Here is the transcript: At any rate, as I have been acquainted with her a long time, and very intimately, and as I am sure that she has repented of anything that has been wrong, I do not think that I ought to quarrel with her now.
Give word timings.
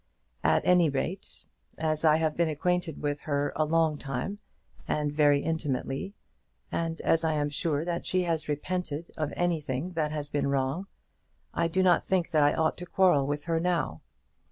At 0.43 0.63
any 0.65 0.89
rate, 0.89 1.45
as 1.77 2.03
I 2.03 2.15
have 2.17 2.35
been 2.35 2.49
acquainted 2.49 3.03
with 3.03 3.21
her 3.21 3.53
a 3.55 3.65
long 3.65 3.99
time, 3.99 4.39
and 4.87 5.11
very 5.13 5.43
intimately, 5.43 6.15
and 6.71 6.99
as 7.01 7.23
I 7.23 7.33
am 7.33 7.49
sure 7.51 7.85
that 7.85 8.07
she 8.07 8.23
has 8.23 8.49
repented 8.49 9.11
of 9.15 9.31
anything 9.35 9.91
that 9.91 10.11
has 10.11 10.27
been 10.27 10.47
wrong, 10.47 10.87
I 11.53 11.67
do 11.67 11.83
not 11.83 12.01
think 12.03 12.31
that 12.31 12.41
I 12.41 12.55
ought 12.55 12.77
to 12.79 12.87
quarrel 12.87 13.27
with 13.27 13.45
her 13.45 13.59
now. 13.59 14.01